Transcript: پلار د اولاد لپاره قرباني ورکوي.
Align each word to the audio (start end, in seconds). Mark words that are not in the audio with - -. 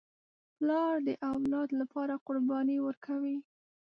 پلار 0.55 0.95
د 1.07 1.09
اولاد 1.31 1.69
لپاره 1.81 2.21
قرباني 2.25 2.77
ورکوي. 2.87 3.37